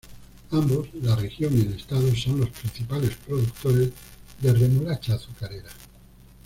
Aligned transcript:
Ambos, 0.49 0.87
la 1.03 1.15
región 1.15 1.55
y 1.55 1.61
el 1.61 1.73
estado, 1.75 2.15
son 2.15 2.39
los 2.39 2.49
principales 2.49 3.11
productores 3.17 3.91
de 4.41 4.51
remolacha 4.51 5.13
azucarera. 5.13 5.69